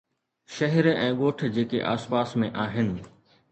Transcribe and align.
شهر 0.55 0.89
۽ 0.93 1.11
ڳوٺ 1.19 1.45
جيڪي 1.59 1.79
آس 1.93 2.03
پاس 2.15 2.35
۾ 2.47 2.53
آهن 2.67 2.93